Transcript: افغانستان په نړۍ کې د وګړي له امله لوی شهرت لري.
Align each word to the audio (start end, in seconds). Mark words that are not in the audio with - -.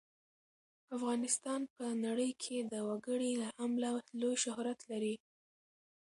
افغانستان 0.97 1.61
په 1.75 1.85
نړۍ 2.05 2.31
کې 2.43 2.57
د 2.71 2.73
وګړي 2.89 3.31
له 3.41 3.49
امله 3.65 3.89
لوی 4.19 4.35
شهرت 4.43 4.79
لري. 4.91 5.15